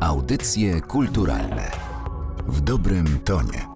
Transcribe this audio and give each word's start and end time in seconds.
Audycje 0.00 0.80
kulturalne 0.80 1.70
w 2.48 2.60
dobrym 2.60 3.18
tonie. 3.24 3.66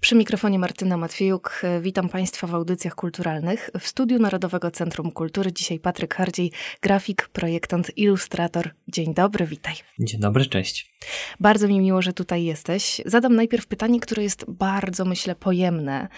Przy 0.00 0.14
mikrofonie 0.14 0.58
Martyna 0.58 0.96
Matwiejuk. 0.96 1.62
Witam 1.80 2.08
Państwa 2.08 2.46
w 2.46 2.54
audycjach 2.54 2.94
kulturalnych. 2.94 3.70
W 3.80 3.86
studiu 3.86 4.18
Narodowego 4.18 4.70
Centrum 4.70 5.12
Kultury 5.12 5.52
dzisiaj 5.52 5.80
Patryk 5.80 6.14
Hardziej, 6.14 6.52
grafik, 6.82 7.28
projektant, 7.28 7.98
ilustrator. 7.98 8.70
Dzień 8.88 9.14
dobry, 9.14 9.46
witaj. 9.46 9.74
Dzień 9.98 10.20
dobry, 10.20 10.46
cześć. 10.46 10.96
Bardzo 11.40 11.68
mi 11.68 11.80
miło, 11.80 12.02
że 12.02 12.12
tutaj 12.12 12.44
jesteś. 12.44 13.00
Zadam 13.06 13.36
najpierw 13.36 13.66
pytanie, 13.66 14.00
które 14.00 14.22
jest 14.22 14.44
bardzo, 14.48 15.04
myślę, 15.04 15.34
pojemne. 15.34 16.08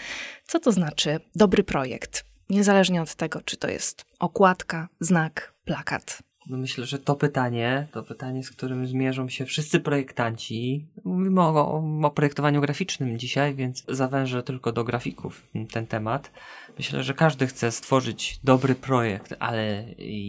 Co 0.45 0.60
to 0.60 0.72
znaczy 0.72 1.20
dobry 1.34 1.64
projekt? 1.64 2.24
Niezależnie 2.50 3.02
od 3.02 3.14
tego, 3.14 3.40
czy 3.45 3.56
to 3.56 3.68
jest 3.68 4.04
okładka, 4.18 4.88
znak, 5.00 5.54
plakat. 5.64 6.27
No 6.48 6.58
myślę, 6.58 6.86
że 6.86 6.98
to 6.98 7.14
pytanie, 7.14 7.86
to 7.92 8.02
pytanie, 8.02 8.44
z 8.44 8.50
którym 8.50 8.86
zmierzą 8.86 9.28
się 9.28 9.44
wszyscy 9.44 9.80
projektanci. 9.80 10.86
Mówimy 11.04 11.40
o, 11.40 11.82
o 12.02 12.10
projektowaniu 12.10 12.60
graficznym 12.60 13.18
dzisiaj, 13.18 13.54
więc 13.54 13.84
zawężę 13.88 14.42
tylko 14.42 14.73
do 14.73 14.84
grafików 14.84 15.42
ten 15.73 15.87
temat. 15.87 16.32
Myślę, 16.78 17.02
że 17.02 17.14
każdy 17.14 17.46
chce 17.46 17.70
stworzyć 17.70 18.40
dobry 18.45 18.74
projekt, 18.74 19.34
ale 19.38 19.84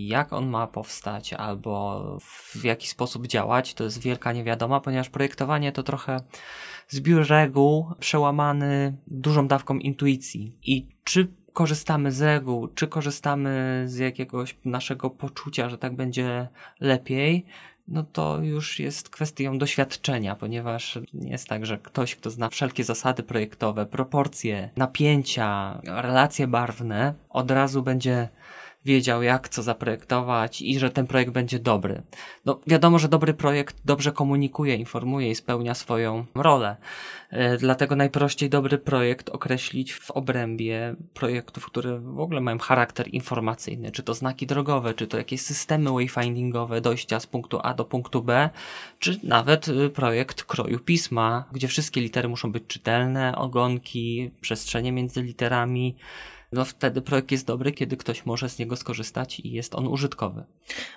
jak 0.07 0.33
on 0.33 0.47
ma 0.47 0.67
powstać 0.67 1.33
albo 1.33 2.17
w 2.55 2.63
jaki 2.63 2.87
sposób 2.87 3.27
działać, 3.27 3.73
to 3.73 3.83
jest 3.83 4.01
wielka 4.01 4.33
niewiadoma, 4.33 4.79
ponieważ 4.79 5.09
projektowanie 5.09 5.71
to 5.71 5.83
trochę 5.83 6.19
zbiór 6.87 7.27
reguł 7.27 7.85
przełamany 7.99 8.97
dużą 9.07 9.47
dawką 9.47 9.77
intuicji. 9.77 10.55
I 10.63 10.87
czy 11.03 11.27
korzystamy 11.53 12.11
z 12.11 12.21
reguł, 12.21 12.67
czy 12.67 12.87
korzystamy 12.87 13.83
z 13.87 13.97
jakiegoś 13.97 14.57
naszego 14.65 15.09
poczucia, 15.09 15.69
że 15.69 15.77
tak 15.77 15.95
będzie 15.95 16.47
lepiej, 16.79 17.45
no 17.89 18.03
to 18.03 18.39
już 18.41 18.79
jest 18.79 19.09
kwestią 19.09 19.57
doświadczenia, 19.57 20.35
ponieważ 20.35 20.99
nie 21.13 21.31
jest 21.31 21.47
tak, 21.47 21.65
że 21.65 21.77
ktoś, 21.77 22.15
kto 22.15 22.29
zna 22.29 22.49
wszelkie 22.49 22.83
zasady 22.83 23.23
projektowe, 23.23 23.85
proporcje, 23.85 24.69
napięcia, 24.75 25.81
relacje 25.83 26.47
barwne, 26.47 27.13
od 27.29 27.51
razu 27.51 27.83
będzie 27.83 28.29
wiedział, 28.85 29.23
jak 29.23 29.49
co 29.49 29.63
zaprojektować 29.63 30.61
i 30.61 30.79
że 30.79 30.89
ten 30.89 31.07
projekt 31.07 31.31
będzie 31.31 31.59
dobry. 31.59 32.01
No, 32.45 32.59
wiadomo, 32.67 32.99
że 32.99 33.07
dobry 33.07 33.33
projekt 33.33 33.77
dobrze 33.85 34.11
komunikuje, 34.11 34.75
informuje 34.75 35.31
i 35.31 35.35
spełnia 35.35 35.73
swoją 35.73 36.25
rolę. 36.35 36.77
E, 37.29 37.57
dlatego 37.57 37.95
najprościej 37.95 38.49
dobry 38.49 38.77
projekt 38.77 39.29
określić 39.29 39.93
w 39.93 40.11
obrębie 40.11 40.95
projektów, 41.13 41.65
które 41.65 41.99
w 41.99 42.19
ogóle 42.19 42.41
mają 42.41 42.57
charakter 42.59 43.07
informacyjny, 43.07 43.91
czy 43.91 44.03
to 44.03 44.13
znaki 44.13 44.47
drogowe, 44.47 44.93
czy 44.93 45.07
to 45.07 45.17
jakieś 45.17 45.41
systemy 45.41 45.91
wayfindingowe 45.91 46.81
dojścia 46.81 47.19
z 47.19 47.27
punktu 47.27 47.59
A 47.63 47.73
do 47.73 47.85
punktu 47.85 48.23
B, 48.23 48.49
czy 48.99 49.19
nawet 49.23 49.67
y, 49.67 49.89
projekt 49.89 50.43
kroju 50.43 50.79
pisma, 50.79 51.45
gdzie 51.51 51.67
wszystkie 51.67 52.01
litery 52.01 52.29
muszą 52.29 52.51
być 52.51 52.63
czytelne, 52.67 53.35
ogonki, 53.35 54.31
przestrzenie 54.41 54.91
między 54.91 55.21
literami, 55.21 55.95
no 56.51 56.65
wtedy 56.65 57.01
projekt 57.01 57.31
jest 57.31 57.45
dobry, 57.45 57.71
kiedy 57.71 57.97
ktoś 57.97 58.25
może 58.25 58.49
z 58.49 58.59
niego 58.59 58.75
skorzystać 58.75 59.39
i 59.39 59.51
jest 59.51 59.75
on 59.75 59.87
użytkowy. 59.87 60.43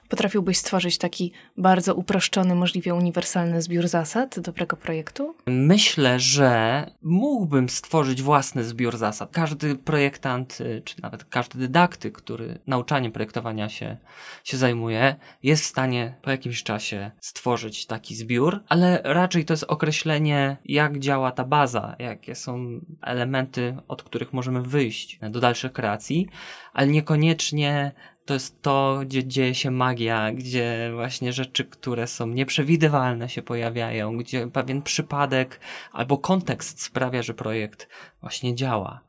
Potrafiłbyś 0.09 0.59
stworzyć 0.59 0.99
taki 0.99 1.33
bardzo 1.57 1.95
uproszczony, 1.95 2.55
możliwie 2.55 2.95
uniwersalny 2.95 3.63
zbiór 3.63 3.89
zasad 3.89 4.41
dobrego 4.41 4.77
projektu? 4.77 5.35
Myślę, 5.47 6.21
że 6.21 6.87
mógłbym 7.03 7.69
stworzyć 7.69 8.23
własny 8.23 8.65
zbiór 8.65 8.97
zasad. 8.97 9.31
Każdy 9.33 9.77
projektant, 9.77 10.61
y, 10.61 10.83
czy 10.85 11.03
nawet 11.03 11.25
każdy 11.25 11.59
dydaktyk, 11.59 12.17
który 12.17 12.59
nauczaniem 12.67 13.13
projektowania 13.13 13.69
się, 13.69 13.97
się 14.45 14.57
zajmuje, 14.57 15.17
jest 15.43 15.63
w 15.63 15.67
stanie 15.67 16.15
po 16.23 16.31
jakimś 16.31 16.63
czasie 16.63 17.11
stworzyć 17.21 17.87
taki 17.87 18.15
zbiór, 18.15 18.61
ale 18.69 19.01
raczej 19.05 19.45
to 19.45 19.53
jest 19.53 19.65
określenie, 19.65 20.57
jak 20.65 20.99
działa 20.99 21.33
ta 21.33 21.45
baza, 21.45 21.97
jakie 21.99 22.35
są 22.35 22.81
elementy, 23.03 23.77
od 23.89 24.03
których 24.03 24.33
możemy 24.33 24.63
wyjść 24.63 25.19
do 25.31 25.41
dalszych 25.43 25.73
kreacji, 25.73 26.29
ale 26.73 26.87
niekoniecznie 26.87 27.93
to 28.25 28.35
jest 28.35 28.63
to, 28.63 29.01
gdzie 29.07 29.25
dzieje 29.27 29.55
się 29.55 29.71
magia, 29.71 30.33
gdzie 30.33 30.91
właśnie 30.95 31.33
rzeczy, 31.33 31.65
które 31.65 32.07
są 32.07 32.27
nieprzewidywalne 32.27 33.29
się 33.29 33.43
pojawiają, 33.43 34.17
gdzie 34.17 34.47
pewien 34.47 34.83
przypadek 34.83 35.61
albo 35.93 36.19
kontekst 36.19 36.83
sprawia, 36.83 37.23
że 37.23 37.35
projekt 37.35 37.89
właśnie 38.21 38.55
działa 38.55 39.01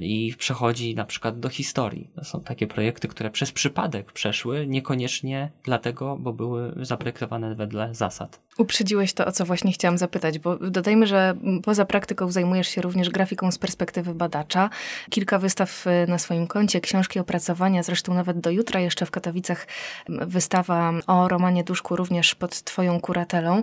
i 0.00 0.34
przechodzi 0.38 0.94
na 0.94 1.04
przykład 1.04 1.40
do 1.40 1.48
historii. 1.48 2.10
To 2.14 2.24
są 2.24 2.40
takie 2.40 2.66
projekty, 2.66 3.08
które 3.08 3.30
przez 3.30 3.52
przypadek 3.52 4.12
przeszły, 4.12 4.66
niekoniecznie 4.66 5.50
dlatego, 5.62 6.16
bo 6.16 6.32
były 6.32 6.74
zaprojektowane 6.84 7.54
wedle 7.54 7.94
zasad. 7.94 8.40
Uprzedziłeś 8.58 9.12
to, 9.12 9.26
o 9.26 9.32
co 9.32 9.44
właśnie 9.44 9.72
chciałam 9.72 9.98
zapytać, 9.98 10.38
bo 10.38 10.56
dodajmy, 10.56 11.06
że 11.06 11.34
poza 11.64 11.84
praktyką 11.84 12.30
zajmujesz 12.30 12.68
się 12.68 12.80
również 12.80 13.10
grafiką 13.10 13.52
z 13.52 13.58
perspektywy 13.58 14.14
badacza. 14.14 14.70
Kilka 15.10 15.38
wystaw 15.38 15.86
y, 15.86 15.90
na 16.08 16.18
swoim 16.18 16.46
koncie, 16.46 16.80
książki, 16.80 17.18
opracowania, 17.18 17.82
zresztą 17.82 18.14
nawet 18.14 18.40
do 18.40 18.50
jutra 18.50 18.80
jeszcze 18.80 19.06
w 19.06 19.10
Katowicach 19.10 19.66
wystawa 20.08 20.92
o 21.06 21.28
Romanie 21.28 21.64
Duszku 21.64 21.96
również 21.96 22.34
pod 22.34 22.62
twoją 22.62 23.00
kuratelą. 23.00 23.62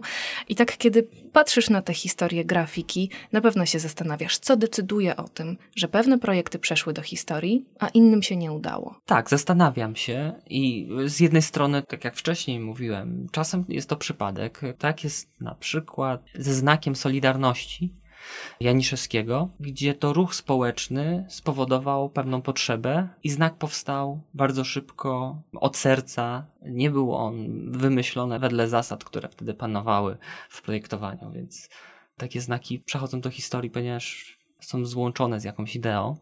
I 0.50 0.56
tak, 0.56 0.78
kiedy 0.78 1.08
patrzysz 1.34 1.70
na 1.70 1.82
tę 1.82 1.94
historię 1.94 2.46
grafiki, 2.46 3.10
na 3.32 3.42
pewno 3.42 3.66
się 3.66 3.80
zastanawiasz, 3.80 4.38
co 4.38 4.58
decyduje 4.58 5.16
o 5.16 5.28
tym, 5.28 5.58
że 5.76 5.83
pewne 5.88 6.20
projekty 6.20 6.60
przeszły 6.60 6.94
do 6.94 7.02
historii, 7.02 7.66
a 7.80 7.88
innym 7.88 8.24
się 8.24 8.36
nie 8.38 8.52
udało. 8.52 8.96
Tak, 9.06 9.30
zastanawiam 9.30 9.96
się 9.96 10.34
i 10.48 10.90
z 11.06 11.20
jednej 11.20 11.42
strony, 11.42 11.84
tak 11.84 12.04
jak 12.04 12.16
wcześniej 12.16 12.60
mówiłem, 12.60 13.28
czasem 13.32 13.66
jest 13.70 13.90
to 13.90 13.96
przypadek. 13.96 14.62
Tak 14.78 15.04
jest 15.04 15.42
na 15.42 15.56
przykład 15.56 16.24
ze 16.36 16.54
znakiem 16.54 16.96
Solidarności 16.96 17.94
Janiszewskiego, 18.60 19.50
gdzie 19.60 19.94
to 19.94 20.14
ruch 20.14 20.36
społeczny 20.36 21.26
spowodował 21.30 22.10
pewną 22.10 22.42
potrzebę 22.42 23.10
i 23.24 23.30
znak 23.30 23.58
powstał 23.58 24.22
bardzo 24.34 24.64
szybko, 24.64 25.42
od 25.54 25.78
serca. 25.78 26.46
Nie 26.62 26.92
był 26.92 27.16
on 27.16 27.72
wymyślony 27.72 28.40
wedle 28.40 28.68
zasad, 28.68 29.04
które 29.04 29.30
wtedy 29.30 29.54
panowały 29.54 30.18
w 30.50 30.62
projektowaniu, 30.62 31.32
więc 31.32 31.70
takie 32.18 32.42
znaki 32.42 32.80
przechodzą 32.80 33.22
do 33.22 33.30
historii, 33.30 33.70
ponieważ 33.70 34.38
są 34.66 34.86
złączone 34.86 35.40
z 35.40 35.44
jakąś 35.44 35.76
ideą. 35.76 36.18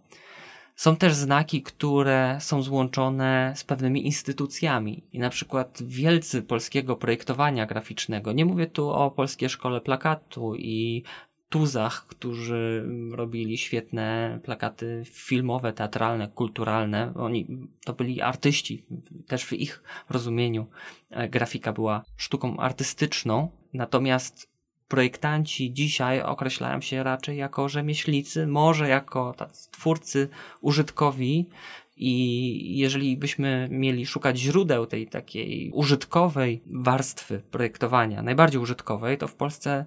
Są 0.76 0.96
też 0.96 1.14
znaki, 1.14 1.64
które 1.64 2.38
są 2.40 2.62
złączone 2.62 3.54
z 3.56 3.64
pewnymi 3.64 4.06
instytucjami. 4.06 5.04
I 5.14 5.20
na 5.20 5.30
przykład 5.30 5.80
wielcy 5.86 6.42
polskiego 6.42 6.96
projektowania 6.96 7.66
graficznego, 7.66 8.32
nie 8.32 8.46
mówię 8.46 8.68
tu 8.68 8.90
o 8.90 9.12
Polskiej 9.12 9.50
Szkole 9.50 9.82
Plakatu 9.82 10.56
i 10.56 11.04
Tuzach, 11.50 12.08
którzy 12.08 12.86
robili 13.12 13.58
świetne 13.58 14.40
plakaty 14.44 15.04
filmowe, 15.06 15.74
teatralne, 15.74 16.28
kulturalne. 16.28 17.14
Oni 17.16 17.48
to 17.86 17.94
byli 17.94 18.22
artyści, 18.22 18.86
też 19.28 19.46
w 19.46 19.54
ich 19.54 19.84
rozumieniu 20.10 20.68
e, 21.10 21.30
grafika 21.30 21.74
była 21.74 22.04
sztuką 22.18 22.58
artystyczną. 22.58 23.50
Natomiast 23.74 24.51
projektanci 24.92 25.74
dzisiaj 25.74 26.22
określają 26.22 26.82
się 26.82 27.04
raczej 27.04 27.38
jako 27.38 27.70
rzemieślnicy, 27.70 28.48
może 28.48 28.90
jako 28.90 29.36
twórcy 29.72 30.30
użytkowi. 30.62 31.50
I 31.98 32.78
jeżeli 32.78 33.18
byśmy 33.18 33.68
mieli 33.72 34.06
szukać 34.06 34.38
źródeł 34.38 34.86
tej 34.86 35.08
takiej 35.08 35.72
użytkowej 35.74 36.64
warstwy 36.66 37.44
projektowania, 37.52 38.22
najbardziej 38.22 38.62
użytkowej, 38.62 39.18
to 39.18 39.28
w 39.28 39.36
Polsce 39.36 39.86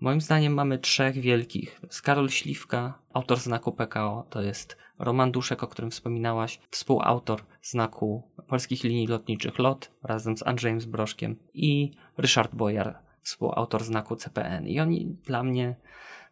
moim 0.00 0.20
zdaniem 0.20 0.54
mamy 0.54 0.78
trzech 0.78 1.14
wielkich. 1.14 1.80
Karol 2.02 2.28
Śliwka, 2.28 2.98
autor 3.14 3.38
znaku 3.38 3.72
PKO, 3.72 4.26
to 4.30 4.42
jest 4.42 4.76
Roman 4.98 5.32
Duszek, 5.32 5.62
o 5.62 5.66
którym 5.66 5.90
wspominałaś, 5.90 6.60
współautor 6.70 7.42
znaku 7.62 8.22
polskich 8.48 8.84
linii 8.84 9.06
lotniczych 9.06 9.58
LOT 9.58 9.90
razem 10.02 10.36
z 10.36 10.46
Andrzejem 10.46 10.80
Zbroszkiem 10.80 11.36
i 11.54 11.90
Ryszard 12.18 12.54
Bojar, 12.54 13.03
współautor 13.24 13.84
znaku 13.84 14.16
CPN. 14.16 14.66
I 14.66 14.80
oni 14.80 15.16
dla 15.24 15.42
mnie 15.42 15.76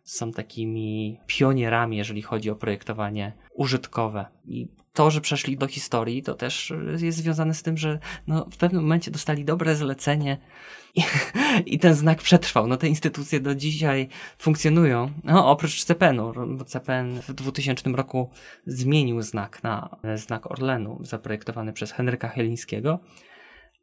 są 0.04 0.32
takimi 0.32 1.20
pionierami, 1.26 1.96
jeżeli 1.96 2.22
chodzi 2.22 2.50
o 2.50 2.56
projektowanie 2.56 3.32
użytkowe. 3.54 4.26
I 4.44 4.68
to, 4.92 5.10
że 5.10 5.20
przeszli 5.20 5.56
do 5.56 5.66
historii, 5.66 6.22
to 6.22 6.34
też 6.34 6.72
jest 6.98 7.18
związane 7.18 7.54
z 7.54 7.62
tym, 7.62 7.76
że 7.76 7.98
no, 8.26 8.46
w 8.50 8.56
pewnym 8.56 8.82
momencie 8.82 9.10
dostali 9.10 9.44
dobre 9.44 9.76
zlecenie 9.76 10.38
i, 10.94 11.02
i 11.74 11.78
ten 11.78 11.94
znak 11.94 12.22
przetrwał. 12.22 12.66
No, 12.66 12.76
te 12.76 12.88
instytucje 12.88 13.40
do 13.40 13.54
dzisiaj 13.54 14.08
funkcjonują. 14.38 15.10
No, 15.24 15.50
oprócz 15.50 15.84
CPN-u, 15.84 16.32
bo 16.56 16.64
CPN 16.64 17.20
w 17.22 17.32
2000 17.32 17.90
roku 17.90 18.30
zmienił 18.66 19.22
znak 19.22 19.62
na 19.62 19.96
znak 20.14 20.50
Orlenu, 20.50 20.98
zaprojektowany 21.02 21.72
przez 21.72 21.92
Henryka 21.92 22.28
Helińskiego 22.28 22.98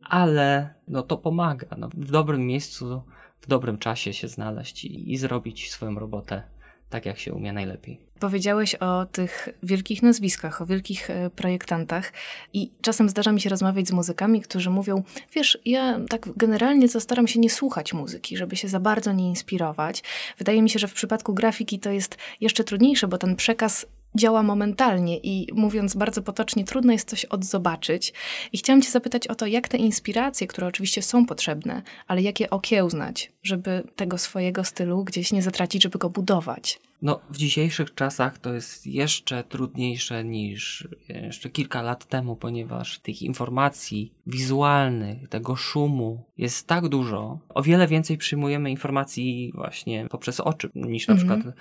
ale 0.03 0.73
no 0.87 1.03
to 1.03 1.17
pomaga. 1.17 1.67
No, 1.77 1.89
w 1.93 2.11
dobrym 2.11 2.47
miejscu, 2.47 3.01
w 3.41 3.47
dobrym 3.47 3.77
czasie 3.77 4.13
się 4.13 4.27
znaleźć 4.27 4.85
i, 4.85 5.11
i 5.11 5.17
zrobić 5.17 5.71
swoją 5.71 5.99
robotę 5.99 6.43
tak, 6.89 7.05
jak 7.05 7.19
się 7.19 7.33
umie 7.33 7.53
najlepiej. 7.53 7.99
Powiedziałeś 8.19 8.75
o 8.75 9.05
tych 9.05 9.49
wielkich 9.63 10.03
nazwiskach, 10.03 10.61
o 10.61 10.65
wielkich 10.65 11.09
e, 11.09 11.29
projektantach 11.29 12.13
i 12.53 12.71
czasem 12.81 13.09
zdarza 13.09 13.31
mi 13.31 13.41
się 13.41 13.49
rozmawiać 13.49 13.87
z 13.87 13.91
muzykami, 13.91 14.41
którzy 14.41 14.69
mówią, 14.69 15.03
wiesz, 15.33 15.57
ja 15.65 15.99
tak 16.09 16.29
generalnie 16.37 16.89
to 16.89 17.01
staram 17.01 17.27
się 17.27 17.39
nie 17.39 17.49
słuchać 17.49 17.93
muzyki, 17.93 18.37
żeby 18.37 18.55
się 18.55 18.67
za 18.67 18.79
bardzo 18.79 19.11
nie 19.11 19.29
inspirować. 19.29 20.03
Wydaje 20.37 20.61
mi 20.61 20.69
się, 20.69 20.79
że 20.79 20.87
w 20.87 20.93
przypadku 20.93 21.33
grafiki 21.33 21.79
to 21.79 21.91
jest 21.91 22.17
jeszcze 22.41 22.63
trudniejsze, 22.63 23.07
bo 23.07 23.17
ten 23.17 23.35
przekaz 23.35 23.85
działa 24.15 24.43
momentalnie 24.43 25.17
i 25.17 25.47
mówiąc 25.53 25.95
bardzo 25.95 26.21
potocznie, 26.21 26.63
trudno 26.63 26.93
jest 26.93 27.09
coś 27.09 27.25
odzobaczyć. 27.25 28.13
I 28.53 28.57
chciałam 28.57 28.81
Cię 28.81 28.91
zapytać 28.91 29.27
o 29.27 29.35
to, 29.35 29.45
jak 29.45 29.67
te 29.67 29.77
inspiracje, 29.77 30.47
które 30.47 30.67
oczywiście 30.67 31.01
są 31.01 31.25
potrzebne, 31.25 31.81
ale 32.07 32.21
jak 32.21 32.39
je 32.39 32.49
okiełznać, 32.49 33.31
żeby 33.43 33.83
tego 33.95 34.17
swojego 34.17 34.63
stylu 34.63 35.03
gdzieś 35.03 35.31
nie 35.31 35.41
zatracić, 35.41 35.83
żeby 35.83 35.99
go 35.99 36.09
budować. 36.09 36.79
No, 37.01 37.19
w 37.29 37.37
dzisiejszych 37.37 37.93
czasach 37.93 38.37
to 38.37 38.53
jest 38.53 38.87
jeszcze 38.87 39.43
trudniejsze 39.43 40.23
niż 40.23 40.87
jeszcze 41.09 41.49
kilka 41.49 41.81
lat 41.81 42.05
temu, 42.05 42.35
ponieważ 42.35 42.99
tych 42.99 43.21
informacji 43.21 44.13
wizualnych, 44.27 45.29
tego 45.29 45.55
szumu 45.55 46.23
jest 46.37 46.67
tak 46.67 46.87
dużo. 46.87 47.39
O 47.49 47.63
wiele 47.63 47.87
więcej 47.87 48.17
przyjmujemy 48.17 48.71
informacji 48.71 49.51
właśnie 49.55 50.07
poprzez 50.09 50.39
oczy 50.39 50.69
niż 50.75 51.07
na 51.07 51.13
mhm. 51.13 51.41
przykład. 51.41 51.55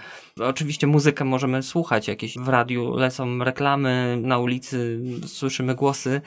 Oczywiście 0.48 0.86
muzykę 0.86 1.24
możemy 1.24 1.62
słuchać, 1.62 2.08
jakieś 2.08 2.38
w 2.38 2.48
radiu 2.48 2.96
lecą 2.96 3.38
reklamy, 3.38 4.18
na 4.22 4.38
ulicy 4.38 5.00
słyszymy 5.26 5.74
głosy, 5.74 6.20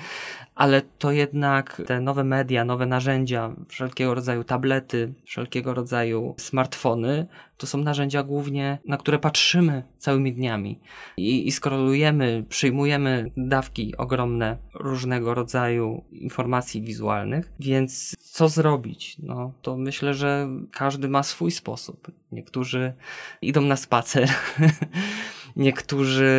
ale 0.55 0.81
to 0.81 1.11
jednak 1.11 1.81
te 1.87 2.01
nowe 2.01 2.23
media, 2.23 2.65
nowe 2.65 2.85
narzędzia, 2.85 3.55
wszelkiego 3.67 4.13
rodzaju 4.13 4.43
tablety, 4.43 5.13
wszelkiego 5.25 5.73
rodzaju 5.73 6.35
smartfony, 6.37 7.27
to 7.61 7.67
są 7.67 7.77
narzędzia 7.77 8.23
głównie, 8.23 8.77
na 8.85 8.97
które 8.97 9.19
patrzymy 9.19 9.83
całymi 9.97 10.33
dniami 10.33 10.79
i, 11.17 11.47
i 11.47 11.51
skorolujemy, 11.51 12.45
przyjmujemy 12.49 13.31
dawki 13.37 13.97
ogromne 13.97 14.57
różnego 14.73 15.33
rodzaju 15.33 16.03
informacji 16.11 16.81
wizualnych, 16.81 17.51
więc 17.59 18.15
co 18.19 18.49
zrobić? 18.49 19.17
No 19.19 19.53
to 19.61 19.77
myślę, 19.77 20.13
że 20.13 20.47
każdy 20.71 21.09
ma 21.09 21.23
swój 21.23 21.51
sposób. 21.51 22.11
Niektórzy 22.31 22.93
idą 23.41 23.61
na 23.61 23.75
spacer, 23.75 24.29
niektórzy 25.55 26.31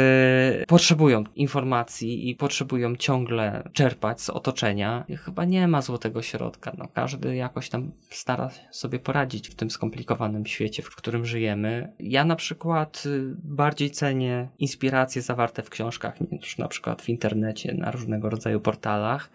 potrzebują 0.68 1.24
informacji 1.34 2.30
i 2.30 2.34
potrzebują 2.34 2.96
ciągle 2.96 3.68
czerpać 3.72 4.20
z 4.20 4.30
otoczenia. 4.30 5.04
Chyba 5.24 5.44
nie 5.44 5.68
ma 5.68 5.82
złotego 5.82 6.22
środka. 6.22 6.72
No, 6.78 6.88
każdy 6.94 7.36
jakoś 7.36 7.68
tam 7.68 7.92
stara 8.10 8.50
sobie 8.70 8.98
poradzić 8.98 9.48
w 9.48 9.54
tym 9.54 9.70
skomplikowanym 9.70 10.46
świecie, 10.46 10.82
w 10.82 10.96
którym 10.96 11.26
żyjemy. 11.26 11.92
Ja 12.00 12.24
na 12.24 12.36
przykład 12.36 13.02
y, 13.06 13.34
bardziej 13.44 13.90
cenię 13.90 14.48
inspiracje 14.58 15.22
zawarte 15.22 15.62
w 15.62 15.70
książkach 15.70 16.20
niż 16.30 16.58
na 16.58 16.68
przykład 16.68 17.02
w 17.02 17.08
internecie, 17.08 17.74
na 17.74 17.90
różnego 17.90 18.30
rodzaju 18.30 18.60
portalach. 18.60 19.30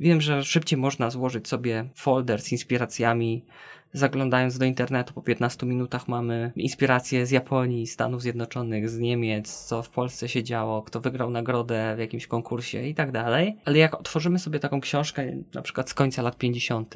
Wiem, 0.00 0.20
że 0.20 0.44
szybciej 0.44 0.78
można 0.78 1.10
złożyć 1.10 1.48
sobie 1.48 1.88
folder 1.94 2.42
z 2.42 2.52
inspiracjami 2.52 3.44
zaglądając 3.92 4.58
do 4.58 4.64
internetu 4.64 5.14
po 5.14 5.22
15 5.22 5.66
minutach 5.66 6.08
mamy 6.08 6.52
inspiracje 6.56 7.26
z 7.26 7.30
Japonii, 7.30 7.86
Stanów 7.86 8.22
Zjednoczonych, 8.22 8.90
z 8.90 8.98
Niemiec, 8.98 9.66
co 9.66 9.82
w 9.82 9.90
Polsce 9.90 10.28
się 10.28 10.42
działo, 10.42 10.82
kto 10.82 11.00
wygrał 11.00 11.30
nagrodę 11.30 11.96
w 11.96 11.98
jakimś 11.98 12.26
konkursie 12.26 12.82
i 12.86 12.94
tak 12.94 13.12
dalej. 13.12 13.56
Ale 13.64 13.78
jak 13.78 13.94
otworzymy 13.94 14.38
sobie 14.38 14.58
taką 14.58 14.80
książkę, 14.80 15.32
na 15.54 15.62
przykład 15.62 15.90
z 15.90 15.94
końca 15.94 16.22
lat 16.22 16.36
50., 16.36 16.94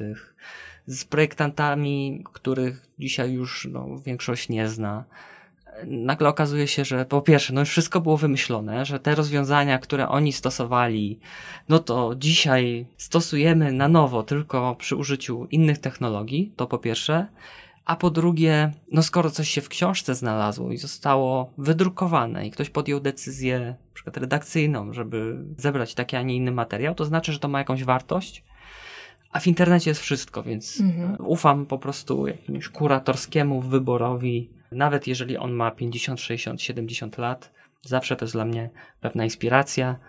z 0.87 1.05
projektantami, 1.05 2.23
których 2.33 2.87
dzisiaj 2.99 3.33
już 3.33 3.67
no, 3.71 3.87
większość 4.05 4.49
nie 4.49 4.69
zna, 4.69 5.03
nagle 5.83 6.29
okazuje 6.29 6.67
się, 6.67 6.85
że 6.85 7.05
po 7.05 7.21
pierwsze, 7.21 7.53
no 7.53 7.59
już 7.59 7.69
wszystko 7.69 8.01
było 8.01 8.17
wymyślone, 8.17 8.85
że 8.85 8.99
te 8.99 9.15
rozwiązania, 9.15 9.79
które 9.79 10.09
oni 10.09 10.33
stosowali, 10.33 11.19
no 11.69 11.79
to 11.79 12.15
dzisiaj 12.17 12.85
stosujemy 12.97 13.71
na 13.71 13.87
nowo, 13.87 14.23
tylko 14.23 14.75
przy 14.75 14.95
użyciu 14.95 15.47
innych 15.51 15.77
technologii, 15.77 16.53
to 16.55 16.67
po 16.67 16.77
pierwsze. 16.77 17.27
A 17.85 17.95
po 17.95 18.09
drugie, 18.09 18.71
no 18.91 19.03
skoro 19.03 19.29
coś 19.29 19.49
się 19.49 19.61
w 19.61 19.69
książce 19.69 20.15
znalazło 20.15 20.71
i 20.71 20.77
zostało 20.77 21.53
wydrukowane 21.57 22.47
i 22.47 22.51
ktoś 22.51 22.69
podjął 22.69 22.99
decyzję, 22.99 23.59
na 23.59 23.93
przykład 23.93 24.17
redakcyjną, 24.17 24.93
żeby 24.93 25.37
zebrać 25.57 25.93
taki, 25.93 26.15
a 26.15 26.21
nie 26.21 26.35
inny 26.35 26.51
materiał, 26.51 26.95
to 26.95 27.05
znaczy, 27.05 27.33
że 27.33 27.39
to 27.39 27.47
ma 27.47 27.59
jakąś 27.59 27.83
wartość. 27.83 28.43
A 29.31 29.39
w 29.39 29.47
internecie 29.47 29.91
jest 29.91 30.01
wszystko, 30.01 30.43
więc 30.43 30.79
mhm. 30.79 31.15
ufam 31.19 31.65
po 31.65 31.77
prostu 31.77 32.27
jakimś 32.27 32.69
kuratorskiemu 32.69 33.61
wyborowi 33.61 34.49
nawet 34.71 35.07
jeżeli 35.07 35.37
on 35.37 35.51
ma 35.51 35.71
50, 35.71 36.19
60, 36.19 36.61
70 36.61 37.17
lat, 37.17 37.51
zawsze 37.81 38.15
to 38.15 38.25
jest 38.25 38.35
dla 38.35 38.45
mnie 38.45 38.69
pewna 39.01 39.23
inspiracja, 39.23 39.99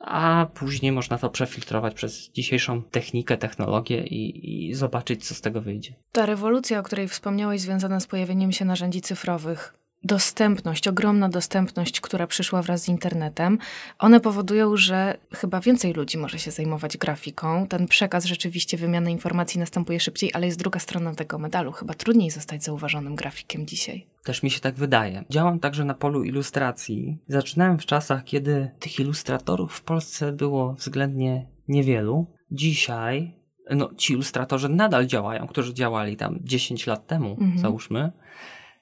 a 0.00 0.46
później 0.54 0.92
można 0.92 1.18
to 1.18 1.30
przefiltrować 1.30 1.94
przez 1.94 2.30
dzisiejszą 2.30 2.82
technikę, 2.82 3.36
technologię 3.36 4.06
i, 4.06 4.68
i, 4.68 4.74
zobaczyć, 4.74 5.26
co 5.26 5.34
z 5.34 5.40
tego 5.40 5.60
wyjdzie. 5.60 5.94
Ta 6.12 6.26
rewolucja, 6.26 6.78
o 6.78 6.82
której 6.82 7.08
wspomniałeś, 7.08 7.60
związana 7.60 8.00
z 8.00 8.06
pojawieniem 8.06 8.52
się 8.52 8.64
narzędzi 8.64 9.00
cyfrowych, 9.00 9.74
dostępność, 10.06 10.88
ogromna 10.88 11.28
dostępność, 11.28 12.00
która 12.00 12.26
przyszła 12.26 12.62
wraz 12.62 12.82
z 12.82 12.88
internetem, 12.88 13.58
one 13.98 14.20
powodują, 14.20 14.76
że 14.76 15.16
chyba 15.34 15.60
więcej 15.60 15.92
ludzi 15.92 16.18
może 16.18 16.38
się 16.38 16.50
zajmować 16.50 16.96
grafiką. 16.96 17.66
Ten 17.66 17.86
przekaz 17.86 18.24
rzeczywiście 18.24 18.76
wymiany 18.76 19.10
informacji 19.10 19.60
następuje 19.60 20.00
szybciej, 20.00 20.30
ale 20.34 20.46
jest 20.46 20.58
druga 20.58 20.80
strona 20.80 21.14
tego 21.14 21.38
medalu. 21.38 21.72
Chyba 21.72 21.94
trudniej 21.94 22.30
zostać 22.30 22.64
zauważonym 22.64 23.14
grafikiem 23.14 23.66
dzisiaj. 23.66 24.06
Też 24.24 24.42
mi 24.42 24.50
się 24.50 24.60
tak 24.60 24.74
wydaje. 24.74 25.24
Działam 25.30 25.58
także 25.58 25.84
na 25.84 25.94
polu 25.94 26.24
ilustracji. 26.24 27.18
Zaczynałem 27.28 27.78
w 27.78 27.86
czasach, 27.86 28.24
kiedy 28.24 28.70
tych 28.80 29.00
ilustratorów 29.00 29.72
w 29.72 29.82
Polsce 29.82 30.32
było 30.32 30.72
względnie 30.72 31.46
niewielu. 31.68 32.26
Dzisiaj 32.50 33.34
no, 33.70 33.90
ci 33.96 34.12
ilustratorzy 34.12 34.68
nadal 34.68 35.06
działają, 35.06 35.46
którzy 35.46 35.74
działali 35.74 36.16
tam 36.16 36.38
10 36.40 36.86
lat 36.86 37.06
temu, 37.06 37.30
mhm. 37.30 37.58
załóżmy. 37.58 38.12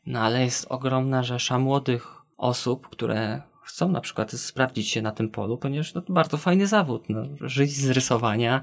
No 0.06 0.20
ale 0.20 0.44
jest 0.44 0.66
ogromna 0.68 1.22
rzesza 1.22 1.58
młodych 1.58 2.22
osób, 2.36 2.88
które 2.88 3.42
chcą 3.64 3.88
na 3.88 4.00
przykład 4.00 4.32
sprawdzić 4.32 4.88
się 4.88 5.02
na 5.02 5.12
tym 5.12 5.28
polu, 5.28 5.58
ponieważ 5.58 5.94
no, 5.94 6.00
to 6.00 6.12
bardzo 6.12 6.36
fajny 6.36 6.66
zawód. 6.66 7.04
No, 7.08 7.22
żyć 7.40 7.72
z 7.72 7.90
rysowania, 7.90 8.62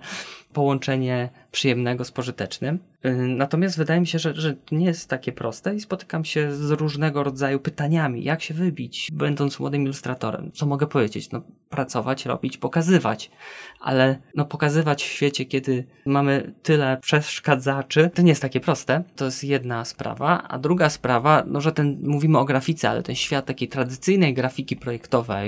połączenie 0.53 1.30
przyjemnego 1.51 2.06
z 2.06 2.12
pożytecznym. 2.12 2.80
Y, 3.06 3.15
natomiast 3.15 3.77
wydaje 3.77 4.01
mi 4.01 4.07
się, 4.07 4.19
że, 4.19 4.36
że 4.36 4.56
nie 4.71 4.86
jest 4.86 5.09
takie 5.09 5.31
proste 5.31 5.75
i 5.75 5.80
spotykam 5.80 6.25
się 6.25 6.56
z 6.56 6.71
różnego 6.71 7.24
rodzaju 7.24 7.59
pytaniami, 7.59 8.24
jak 8.24 8.42
się 8.42 8.53
wybić, 8.53 9.09
będąc 9.13 9.59
młodym 9.59 9.83
ilustratorem. 9.83 10.51
Co 10.53 10.65
mogę 10.65 10.88
powiedzieć? 10.88 11.31
No, 11.31 11.42
pracować, 11.69 12.25
robić, 12.25 12.57
pokazywać. 12.57 13.31
Ale 13.80 14.19
no, 14.36 14.45
pokazywać 14.45 15.03
w 15.03 15.07
świecie, 15.07 15.45
kiedy 15.45 15.86
mamy 16.06 16.53
tyle 16.63 16.98
przeszkadzaczy, 17.01 18.09
to 18.13 18.21
nie 18.21 18.30
jest 18.30 18.42
takie 18.42 18.59
proste. 18.59 19.03
To 19.15 19.25
jest 19.25 19.43
jedna 19.43 19.86
sprawa. 19.86 20.43
A 20.48 20.60
druga 20.60 20.89
sprawa, 20.89 21.43
no, 21.48 21.62
że 21.62 21.72
ten, 21.72 21.98
mówimy 22.03 22.38
o 22.38 22.46
grafice, 22.46 22.89
ale 22.89 23.03
ten 23.03 23.15
świat 23.15 23.46
takiej 23.46 23.67
tradycyjnej 23.67 24.34
grafiki 24.34 24.75
projektowej 24.75 24.90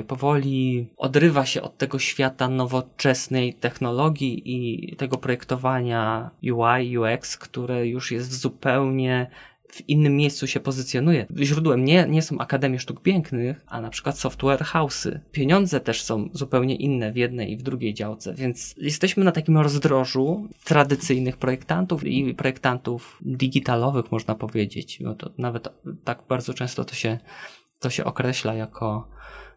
powoli 0.07 0.87
odrywa 0.97 1.45
się 1.45 1.61
od 1.61 1.77
tego 1.77 1.99
świata 1.99 2.49
nowoczesnej 2.49 3.53
technologii 3.53 4.41
i 4.45 4.95
tego 4.95 5.17
projektowania 5.17 6.29
UI, 6.43 6.97
UX, 6.97 7.37
które 7.37 7.87
już 7.87 8.11
jest 8.11 8.41
zupełnie 8.41 9.27
w 9.73 9.89
innym 9.89 10.15
miejscu 10.17 10.47
się 10.47 10.59
pozycjonuje. 10.59 11.25
Źródłem 11.37 11.85
nie, 11.85 12.05
nie 12.09 12.21
są 12.21 12.37
Akademie 12.37 12.79
Sztuk 12.79 13.01
Pięknych, 13.01 13.61
a 13.67 13.81
na 13.81 13.89
przykład 13.89 14.19
software 14.19 14.59
house'y. 14.59 15.19
Pieniądze 15.31 15.79
też 15.79 16.01
są 16.01 16.29
zupełnie 16.33 16.75
inne 16.75 17.11
w 17.11 17.17
jednej 17.17 17.51
i 17.51 17.57
w 17.57 17.61
drugiej 17.63 17.93
działce, 17.93 18.33
więc 18.33 18.75
jesteśmy 18.77 19.23
na 19.23 19.31
takim 19.31 19.57
rozdrożu 19.57 20.47
tradycyjnych 20.63 21.37
projektantów 21.37 22.03
i 22.03 22.33
projektantów 22.33 23.19
digitalowych, 23.21 24.11
można 24.11 24.35
powiedzieć. 24.35 24.99
No 24.99 25.15
to 25.15 25.31
nawet 25.37 25.69
tak 26.03 26.23
bardzo 26.29 26.53
często 26.53 26.85
to 26.85 26.95
się, 26.95 27.19
to 27.83 27.89
się 27.89 28.03
określa 28.03 28.53
jako 28.53 29.07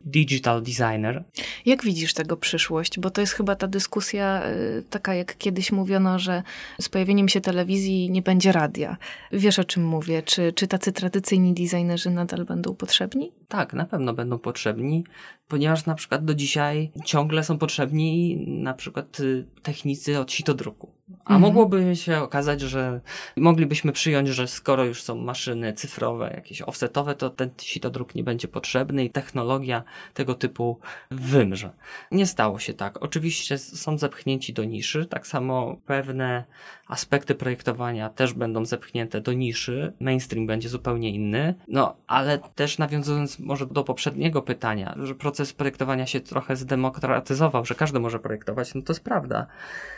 digital 0.01 0.63
designer. 0.63 1.25
Jak 1.67 1.83
widzisz 1.83 2.15
tego 2.15 2.37
przyszłość? 2.37 3.01
Bo 3.01 3.11
to 3.11 3.21
jest 3.21 3.33
chyba 3.33 3.57
ta 3.57 3.67
dyskusja 3.67 4.43
y, 4.47 4.85
taka, 4.91 5.15
jak 5.15 5.37
kiedyś 5.39 5.73
mówiono, 5.73 6.19
że 6.19 6.43
z 6.81 6.89
pojawieniem 6.89 7.29
się 7.29 7.41
telewizji 7.41 8.11
nie 8.11 8.23
będzie 8.23 8.53
radia. 8.53 8.97
Wiesz 9.33 9.59
o 9.59 9.65
czym 9.65 9.85
mówię? 9.85 10.23
Czy, 10.23 10.53
czy 10.53 10.67
tacy 10.67 10.93
tradycyjni 10.93 11.55
designerzy 11.55 12.11
nadal 12.11 12.45
będą 12.45 12.75
potrzebni? 12.75 13.33
Tak, 13.49 13.73
na 13.75 13.85
pewno 13.85 14.15
będą 14.15 14.39
potrzebni, 14.39 15.05
ponieważ 15.49 15.87
na 15.87 15.95
przykład 15.95 16.25
do 16.25 16.35
dzisiaj 16.35 16.93
ciągle 17.05 17.45
są 17.45 17.59
potrzebni 17.59 18.37
na 18.47 18.75
przykład 18.75 19.21
y, 19.21 19.47
technicy 19.63 20.19
od 20.19 20.33
sitodruku. 20.33 20.97
A 21.25 21.35
mhm. 21.35 21.41
mogłoby 21.41 21.97
się 21.97 22.19
okazać, 22.19 22.61
że 22.61 23.01
moglibyśmy 23.37 23.93
przyjąć, 23.93 24.29
że 24.29 24.49
skoro 24.49 24.85
już 24.85 25.03
są 25.03 25.17
maszyny 25.17 25.73
cyfrowe, 25.73 26.33
jakieś 26.35 26.63
offsetowe, 26.63 27.15
to 27.15 27.31
ten 27.31 27.51
sitodruk 27.63 28.15
nie 28.15 28.25
będzie 28.25 28.49
potrzebny 28.49 29.05
i 29.05 29.11
technologia 29.11 29.83
tego 30.15 30.35
typu 30.35 30.79
wymrze. 31.11 31.71
Nie 32.13 32.27
stało 32.27 32.59
się 32.59 32.75
tak. 32.75 33.03
Oczywiście 33.03 33.59
są 33.59 33.99
zepchnięci 33.99 34.53
do 34.53 34.65
niszy, 34.65 35.07
tak 35.07 35.27
samo 35.27 35.77
pewne 35.87 36.45
aspekty 36.89 37.35
projektowania 37.35 38.09
też 38.09 38.33
będą 38.33 38.65
zepchnięte 38.65 39.21
do 39.21 39.33
niszy, 39.33 39.93
mainstream 40.01 40.47
będzie 40.47 40.69
zupełnie 40.69 41.11
inny. 41.11 41.55
No, 41.69 41.97
ale 42.07 42.39
też 42.39 42.79
nawiązując 42.79 43.36
może 43.39 43.67
do 43.67 43.85
poprzedniego 43.85 44.43
pytania, 44.43 44.95
że 45.03 45.15
proces 45.15 45.53
projektowania 45.53 46.07
się 46.07 46.21
trochę 46.21 46.57
zdemokratyzował, 46.57 47.65
że 47.65 47.75
każdy 47.75 48.01
może 48.01 48.19
projektować, 48.19 48.75
no 48.75 48.83
to 48.83 48.93
jest 48.93 49.05
prawda. 49.05 49.47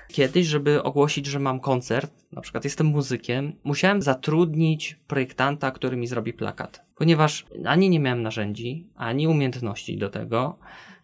Kiedyś, 0.09 0.47
żeby 0.47 0.83
ogłosić, 0.83 1.27
że 1.27 1.39
mam 1.39 1.61
koncert, 1.61 2.13
na 2.33 2.41
przykład 2.41 2.65
jestem 2.65 2.87
muzykiem, 2.87 3.53
musiałem 3.65 4.03
zatrudnić 4.03 4.99
projektanta, 5.07 5.71
który 5.71 5.97
mi 5.97 6.07
zrobi 6.07 6.33
plakat. 6.33 6.83
Ponieważ 6.95 7.47
ani 7.65 7.91
nie 7.91 8.01
miałem 8.01 8.23
narzędzi, 8.23 8.87
ani 8.97 9.29
umiejętności 9.29 9.99
do 9.99 10.11
tego, 10.11 10.59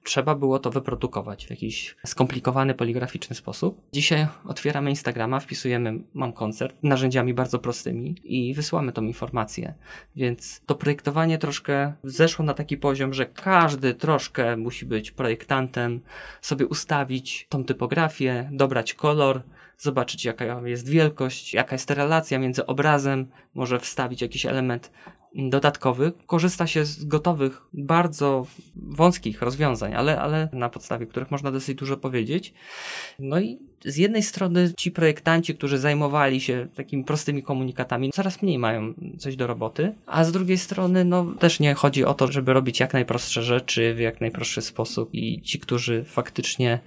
trzeba 0.04 0.34
było 0.34 0.58
to 0.58 0.70
wyprodukować 0.70 1.46
w 1.46 1.50
jakiś 1.50 1.96
skomplikowany, 2.06 2.74
poligraficzny 2.74 3.36
sposób. 3.36 3.80
Dzisiaj 3.92 4.26
otwieramy 4.46 4.90
Instagrama, 4.90 5.40
wpisujemy 5.40 5.98
mam 6.14 6.32
koncert 6.32 6.76
narzędziami 6.82 7.34
bardzo 7.34 7.58
prostymi 7.58 8.16
i 8.24 8.54
wysyłamy 8.54 8.92
tą 8.92 9.02
informację. 9.02 9.74
Więc 10.16 10.60
to 10.66 10.74
projektowanie 10.74 11.38
troszkę 11.38 11.92
zeszło 12.04 12.44
na 12.44 12.54
taki 12.54 12.76
poziom, 12.76 13.14
że 13.14 13.26
każdy 13.26 13.94
troszkę 13.94 14.56
musi 14.56 14.86
być 14.86 15.10
projektantem, 15.10 16.00
sobie 16.40 16.66
ustawić 16.66 17.46
tą 17.48 17.64
typografię, 17.64 18.48
dobrać 18.52 18.94
kolor, 18.94 19.42
zobaczyć 19.78 20.24
jaka 20.24 20.68
jest 20.68 20.88
wielkość, 20.88 21.54
jaka 21.54 21.74
jest 21.74 21.90
relacja 21.90 22.38
między 22.38 22.66
obrazem, 22.66 23.26
może 23.54 23.80
wstawić 23.80 24.22
jakiś 24.22 24.46
element 24.46 24.90
dodatkowych 25.34 26.14
korzysta 26.26 26.66
się 26.66 26.84
z 26.84 27.04
gotowych, 27.04 27.62
bardzo 27.72 28.46
wąskich 28.76 29.42
rozwiązań, 29.42 29.94
ale, 29.94 30.20
ale 30.20 30.48
na 30.52 30.68
podstawie 30.68 31.06
których 31.06 31.30
można 31.30 31.52
dosyć 31.52 31.78
dużo 31.78 31.96
powiedzieć. 31.96 32.54
No 33.18 33.40
i 33.40 33.58
z 33.84 33.96
jednej 33.96 34.22
strony 34.22 34.72
ci 34.76 34.90
projektanci, 34.90 35.54
którzy 35.54 35.78
zajmowali 35.78 36.40
się 36.40 36.68
takimi 36.76 37.04
prostymi 37.04 37.42
komunikatami, 37.42 38.10
coraz 38.12 38.42
mniej 38.42 38.58
mają 38.58 38.94
coś 39.18 39.36
do 39.36 39.46
roboty, 39.46 39.94
a 40.06 40.24
z 40.24 40.32
drugiej 40.32 40.58
strony 40.58 41.04
no, 41.04 41.26
też 41.38 41.60
nie 41.60 41.74
chodzi 41.74 42.04
o 42.04 42.14
to, 42.14 42.32
żeby 42.32 42.52
robić 42.52 42.80
jak 42.80 42.92
najprostsze 42.92 43.42
rzeczy 43.42 43.94
w 43.94 44.00
jak 44.00 44.20
najprostszy 44.20 44.62
sposób 44.62 45.14
i 45.14 45.42
ci, 45.42 45.58
którzy 45.58 46.04
faktycznie 46.04 46.80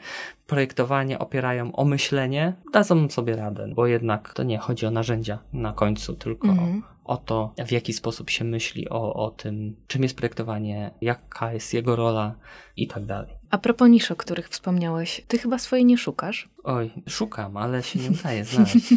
projektowanie 0.48 1.20
opierają 1.20 1.76
o 1.76 1.86
myślenie, 1.86 2.54
dadzą 2.74 3.10
sobie 3.10 3.36
radę, 3.36 3.70
bo 3.76 3.88
jednak 3.88 4.34
to 4.34 4.44
nie 4.44 4.58
chodzi 4.58 4.86
o 4.86 4.92
narzędzia 4.92 5.40
na 5.54 5.74
końcu, 5.74 6.14
tylko 6.14 6.48
mhm. 6.48 6.84
o, 6.84 6.97
o 7.08 7.18
to, 7.18 7.54
w 7.68 7.72
jaki 7.72 7.94
sposób 7.94 8.30
się 8.30 8.44
myśli 8.44 8.90
o, 8.90 9.14
o 9.14 9.32
tym, 9.32 9.76
czym 9.88 10.04
jest 10.04 10.18
projektowanie, 10.18 10.92
jaka 11.02 11.54
jest 11.54 11.74
jego 11.74 11.96
rola 11.96 12.36
i 12.76 12.88
tak 12.88 13.06
dalej. 13.06 13.37
A 13.52 13.58
propos 13.58 13.90
nisz, 13.90 14.12
o 14.12 14.16
których 14.16 14.50
wspomniałeś, 14.50 15.22
ty 15.28 15.38
chyba 15.38 15.58
swojej 15.60 15.86
nie 15.86 15.98
szukasz? 15.98 16.50
Oj, 16.64 16.92
szukam, 17.10 17.58
ale 17.58 17.84
się 17.84 18.00
nie 18.00 18.12
udaje 18.12 18.46
znaleźć. 18.46 18.76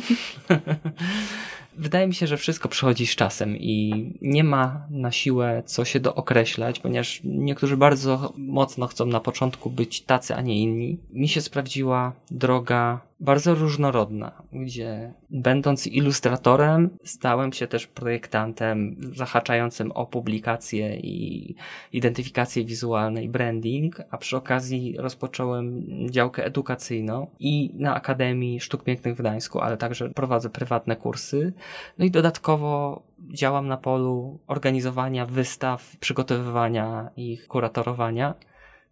Wydaje 1.76 2.07
mi 2.07 2.14
się, 2.14 2.26
że 2.26 2.37
wszystko 2.37 2.69
przychodzi 2.69 3.07
z 3.07 3.16
czasem 3.16 3.57
i 3.57 4.04
nie 4.23 4.45
ma 4.45 4.87
na 4.90 5.12
siłę 5.12 5.62
co 5.66 5.85
się 5.85 6.00
dookreślać, 6.00 6.78
ponieważ 6.78 7.21
niektórzy 7.25 7.76
bardzo 7.76 8.33
mocno 8.37 8.87
chcą 8.87 9.07
na 9.07 9.21
początku 9.21 9.71
być 9.71 10.00
tacy, 10.00 10.35
a 10.35 10.40
nie 10.40 10.61
inni. 10.62 10.99
Mi 11.12 11.28
się 11.28 11.40
sprawdziła 11.40 12.12
droga 12.30 13.00
bardzo 13.21 13.54
różnorodna, 13.54 14.42
gdzie 14.52 15.12
będąc 15.30 15.87
ilustratorem, 15.87 16.90
stałem 17.04 17.52
się 17.52 17.66
też 17.66 17.87
projektantem 17.87 18.97
zahaczającym 19.16 19.92
o 19.92 20.07
publikację 20.07 20.97
i 20.97 21.54
identyfikację 21.92 22.64
wizualną 22.64 23.21
i 23.21 23.28
branding, 23.28 24.00
a 24.11 24.19
przy 24.19 24.37
okazji 24.40 24.97
rozpocząłem 24.99 25.82
działkę 26.11 26.44
edukacyjną 26.44 27.26
i 27.38 27.70
na 27.75 27.94
Akademii 27.94 28.61
Sztuk 28.61 28.85
Pięknych 28.85 29.14
w 29.14 29.18
Gdańsku, 29.18 29.61
ale 29.61 29.76
także 29.76 30.11
prowadzę 30.11 30.50
prywatne 30.50 30.97
kursy. 30.97 31.52
No 31.99 32.04
i 32.04 32.11
dodatkowo 32.11 33.02
działam 33.35 33.68
na 33.68 33.76
polu 33.76 34.38
organizowania 34.47 35.26
wystaw, 35.26 35.97
przygotowywania 36.00 37.11
ich 37.16 37.49
kuratorowania. 37.49 38.35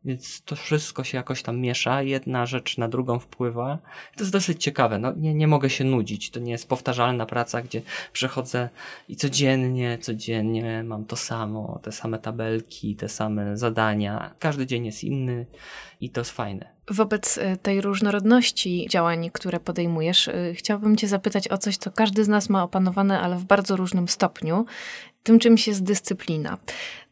Więc 0.08 0.42
to 0.42 0.56
wszystko 0.56 1.04
się 1.04 1.16
jakoś 1.18 1.42
tam 1.42 1.60
miesza, 1.60 2.02
jedna 2.02 2.46
rzecz 2.46 2.78
na 2.78 2.88
drugą 2.88 3.18
wpływa. 3.18 3.78
To 4.16 4.22
jest 4.22 4.32
dosyć 4.32 4.62
ciekawe. 4.62 4.98
No, 4.98 5.12
nie, 5.16 5.34
nie 5.34 5.46
mogę 5.46 5.70
się 5.70 5.84
nudzić. 5.84 6.30
To 6.30 6.40
nie 6.40 6.52
jest 6.52 6.68
powtarzalna 6.68 7.26
praca, 7.26 7.62
gdzie 7.62 7.82
przechodzę 8.12 8.68
i 9.08 9.16
codziennie, 9.16 9.98
codziennie 9.98 10.82
mam 10.84 11.04
to 11.04 11.16
samo, 11.16 11.80
te 11.82 11.92
same 11.92 12.18
tabelki, 12.18 12.96
te 12.96 13.08
same 13.08 13.56
zadania. 13.56 14.34
Każdy 14.38 14.66
dzień 14.66 14.86
jest 14.86 15.04
inny 15.04 15.46
i 16.00 16.10
to 16.10 16.20
jest 16.20 16.30
fajne. 16.30 16.78
Wobec 16.90 17.38
y, 17.38 17.56
tej 17.62 17.80
różnorodności 17.80 18.86
działań, 18.90 19.30
które 19.32 19.60
podejmujesz, 19.60 20.28
y, 20.28 20.54
chciałabym 20.54 20.96
Cię 20.96 21.08
zapytać 21.08 21.48
o 21.48 21.58
coś, 21.58 21.76
co 21.76 21.90
każdy 21.90 22.24
z 22.24 22.28
nas 22.28 22.48
ma 22.48 22.62
opanowane, 22.62 23.20
ale 23.20 23.36
w 23.36 23.44
bardzo 23.44 23.76
różnym 23.76 24.08
stopniu. 24.08 24.66
Tym 25.22 25.38
czymś 25.38 25.68
jest 25.68 25.82
dyscyplina. 25.82 26.58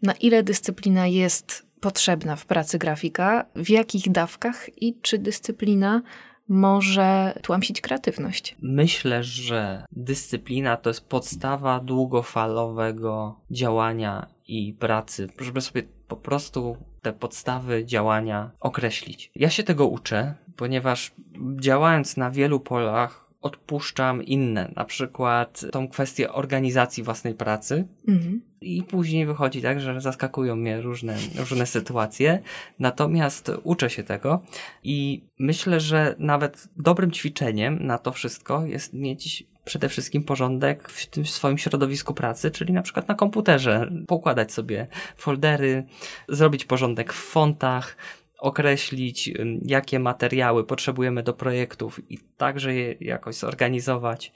Na 0.02 0.12
ile 0.12 0.42
dyscyplina 0.42 1.06
jest 1.06 1.65
potrzebna 1.86 2.36
w 2.36 2.46
pracy 2.46 2.78
grafika, 2.78 3.44
w 3.56 3.70
jakich 3.70 4.10
dawkach 4.12 4.82
i 4.82 4.98
czy 5.02 5.18
dyscyplina 5.18 6.02
może 6.48 7.38
tłamsić 7.42 7.80
kreatywność? 7.80 8.56
Myślę, 8.62 9.24
że 9.24 9.84
dyscyplina 9.92 10.76
to 10.76 10.90
jest 10.90 11.08
podstawa 11.08 11.80
długofalowego 11.80 13.40
działania 13.50 14.26
i 14.48 14.74
pracy, 14.74 15.28
żeby 15.40 15.60
sobie 15.60 15.82
po 16.08 16.16
prostu 16.16 16.76
te 17.02 17.12
podstawy 17.12 17.84
działania 17.84 18.50
określić. 18.60 19.30
Ja 19.34 19.50
się 19.50 19.62
tego 19.62 19.86
uczę, 19.86 20.34
ponieważ 20.56 21.12
działając 21.60 22.16
na 22.16 22.30
wielu 22.30 22.60
polach, 22.60 23.25
odpuszczam 23.46 24.22
inne, 24.22 24.72
na 24.76 24.84
przykład 24.84 25.64
tą 25.72 25.88
kwestię 25.88 26.32
organizacji 26.32 27.02
własnej 27.02 27.34
pracy. 27.34 27.86
Mhm. 28.08 28.42
I 28.60 28.82
później 28.82 29.26
wychodzi 29.26 29.62
tak, 29.62 29.80
że 29.80 30.00
zaskakują 30.00 30.56
mnie 30.56 30.80
różne, 30.80 31.16
różne 31.38 31.66
sytuacje. 31.66 32.42
Natomiast 32.78 33.52
uczę 33.62 33.90
się 33.90 34.02
tego 34.02 34.42
i 34.82 35.24
myślę, 35.38 35.80
że 35.80 36.14
nawet 36.18 36.68
dobrym 36.76 37.12
ćwiczeniem 37.12 37.86
na 37.86 37.98
to 37.98 38.12
wszystko 38.12 38.66
jest 38.66 38.94
mieć 38.94 39.46
przede 39.64 39.88
wszystkim 39.88 40.24
porządek 40.24 40.88
w 40.88 41.06
tym 41.06 41.26
swoim 41.26 41.58
środowisku 41.58 42.14
pracy, 42.14 42.50
czyli 42.50 42.72
na 42.72 42.82
przykład 42.82 43.08
na 43.08 43.14
komputerze, 43.14 43.90
pokładać 44.06 44.52
sobie 44.52 44.86
foldery, 45.16 45.84
zrobić 46.28 46.64
porządek 46.64 47.12
w 47.12 47.16
fontach, 47.16 47.96
określić, 48.38 49.30
jakie 49.62 49.98
materiały 49.98 50.64
potrzebujemy 50.64 51.22
do 51.22 51.32
projektów 51.32 52.10
i 52.10 52.18
także 52.36 52.74
je 52.74 52.94
jakoś 53.00 53.34
zorganizować. 53.34 54.32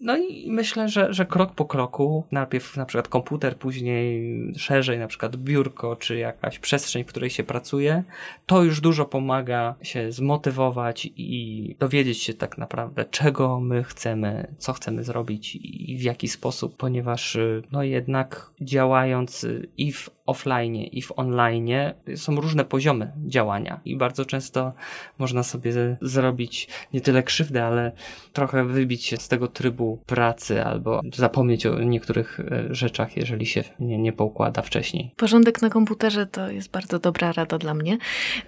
No 0.00 0.16
i 0.16 0.50
myślę, 0.50 0.88
że, 0.88 1.12
że 1.12 1.26
krok 1.26 1.54
po 1.54 1.64
kroku, 1.64 2.24
najpierw 2.32 2.76
na 2.76 2.86
przykład 2.86 3.08
komputer, 3.08 3.56
później 3.56 4.36
szerzej 4.56 4.98
na 4.98 5.06
przykład 5.06 5.36
biurko, 5.36 5.96
czy 5.96 6.16
jakaś 6.16 6.58
przestrzeń, 6.58 7.04
w 7.04 7.06
której 7.06 7.30
się 7.30 7.44
pracuje, 7.44 8.04
to 8.46 8.62
już 8.62 8.80
dużo 8.80 9.04
pomaga 9.04 9.74
się 9.82 10.12
zmotywować 10.12 11.08
i 11.16 11.76
dowiedzieć 11.78 12.22
się 12.22 12.34
tak 12.34 12.58
naprawdę, 12.58 13.04
czego 13.04 13.60
my 13.60 13.84
chcemy, 13.84 14.54
co 14.58 14.72
chcemy 14.72 15.04
zrobić 15.04 15.58
i 15.60 15.96
w 15.98 16.02
jaki 16.02 16.28
sposób, 16.28 16.76
ponieważ 16.76 17.38
no 17.72 17.82
jednak 17.82 18.50
działając 18.60 19.46
i 19.76 19.92
w 19.92 20.10
offline 20.26 20.74
i 20.74 21.02
w 21.02 21.12
online 21.16 21.70
są 22.16 22.36
różne 22.36 22.64
poziomy 22.64 23.12
działania 23.26 23.80
i 23.84 23.96
bardzo 23.96 24.24
często 24.24 24.72
można 25.18 25.42
sobie 25.42 25.96
zrobić 26.02 26.68
nie 26.92 27.00
tyle 27.00 27.22
krzywdę, 27.22 27.64
ale 27.64 27.92
trochę 28.32 28.64
wybić 28.64 29.04
się 29.04 29.16
z 29.16 29.28
tego 29.28 29.48
trybu 29.48 29.98
pracy 30.06 30.64
albo 30.64 31.00
zapomnieć 31.14 31.66
o 31.66 31.78
niektórych 31.78 32.40
e, 32.40 32.74
rzeczach, 32.74 33.16
jeżeli 33.16 33.46
się 33.46 33.64
nie, 33.80 33.98
nie 33.98 34.12
poukłada 34.12 34.62
wcześniej. 34.62 35.12
Porządek 35.16 35.62
na 35.62 35.70
komputerze 35.70 36.26
to 36.26 36.50
jest 36.50 36.70
bardzo 36.70 36.98
dobra 36.98 37.32
rada 37.32 37.58
dla 37.58 37.74
mnie. 37.74 37.98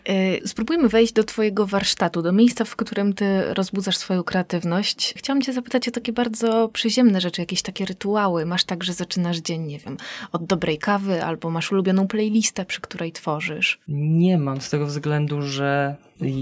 E, 0.05 0.47
spróbujmy 0.47 0.89
wejść 0.89 1.13
do 1.13 1.25
Twojego 1.25 1.67
warsztatu, 1.67 2.23
do 2.23 2.33
miejsca, 2.33 2.65
w 2.65 2.77
którym 2.77 3.13
Ty 3.13 3.55
rozbudzasz 3.55 3.97
swoją 3.97 4.23
kreatywność. 4.23 5.15
Chciałam 5.17 5.43
Cię 5.43 5.53
zapytać 5.53 5.89
o 5.89 5.91
takie 5.91 6.13
bardzo 6.13 6.69
przyziemne 6.69 7.21
rzeczy, 7.21 7.43
jakieś 7.43 7.63
takie 7.63 7.85
rytuały. 7.85 8.47
Masz 8.47 8.65
tak, 8.65 8.85
że 8.85 8.93
zaczynasz 8.93 9.37
dzień, 9.37 9.63
nie 9.63 9.79
wiem, 9.79 9.97
od 10.33 10.45
dobrej 10.45 10.79
kawy 10.79 11.25
albo 11.25 11.51
masz 11.51 11.66
masz 11.67 11.73
ulubioną 11.73 12.09
playlistę, 12.09 12.65
przy 12.65 12.81
której 12.81 13.13
tworzysz? 13.13 13.79
Nie 13.89 14.39
mam 14.39 14.61
z 14.61 14.71
tego 14.71 14.87
względu, 14.87 15.43
że 15.43 15.97